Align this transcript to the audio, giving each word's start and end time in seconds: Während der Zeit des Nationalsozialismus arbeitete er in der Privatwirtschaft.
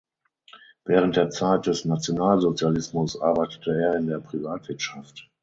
Während 0.85 1.15
der 1.15 1.29
Zeit 1.29 1.67
des 1.67 1.85
Nationalsozialismus 1.85 3.21
arbeitete 3.21 3.71
er 3.79 3.97
in 3.97 4.07
der 4.07 4.17
Privatwirtschaft. 4.19 5.29